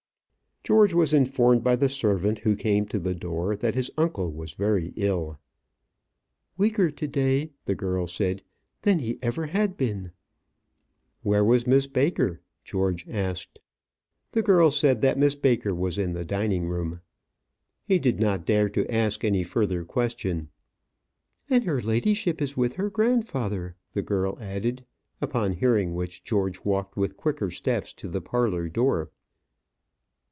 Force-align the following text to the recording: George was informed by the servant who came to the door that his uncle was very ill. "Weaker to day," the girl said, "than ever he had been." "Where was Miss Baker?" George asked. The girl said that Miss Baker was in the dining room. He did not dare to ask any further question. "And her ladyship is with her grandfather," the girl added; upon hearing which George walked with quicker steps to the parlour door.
George 0.63 0.93
was 0.93 1.11
informed 1.11 1.63
by 1.63 1.75
the 1.75 1.89
servant 1.89 2.37
who 2.39 2.55
came 2.55 2.85
to 2.85 2.99
the 2.99 3.15
door 3.15 3.55
that 3.55 3.73
his 3.73 3.89
uncle 3.97 4.31
was 4.31 4.51
very 4.53 4.93
ill. 4.95 5.39
"Weaker 6.55 6.91
to 6.91 7.07
day," 7.07 7.49
the 7.65 7.73
girl 7.73 8.05
said, 8.05 8.43
"than 8.83 9.17
ever 9.23 9.47
he 9.47 9.51
had 9.53 9.75
been." 9.75 10.11
"Where 11.23 11.43
was 11.43 11.65
Miss 11.65 11.87
Baker?" 11.87 12.41
George 12.63 13.09
asked. 13.09 13.57
The 14.33 14.43
girl 14.43 14.69
said 14.69 15.01
that 15.01 15.17
Miss 15.17 15.33
Baker 15.33 15.73
was 15.73 15.97
in 15.97 16.13
the 16.13 16.23
dining 16.23 16.67
room. 16.67 17.01
He 17.83 17.97
did 17.97 18.19
not 18.19 18.45
dare 18.45 18.69
to 18.69 18.85
ask 18.87 19.23
any 19.23 19.43
further 19.43 19.83
question. 19.83 20.49
"And 21.49 21.63
her 21.63 21.81
ladyship 21.81 22.39
is 22.39 22.55
with 22.55 22.73
her 22.73 22.91
grandfather," 22.91 23.77
the 23.93 24.03
girl 24.03 24.37
added; 24.39 24.85
upon 25.21 25.53
hearing 25.53 25.95
which 25.95 26.23
George 26.23 26.63
walked 26.63 26.95
with 26.95 27.17
quicker 27.17 27.49
steps 27.49 27.93
to 27.93 28.07
the 28.07 28.21
parlour 28.21 28.69
door. 28.69 29.09